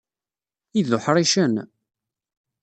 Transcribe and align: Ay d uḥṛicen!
Ay 0.77 0.83
d 0.89 0.91
uḥṛicen! 0.97 1.53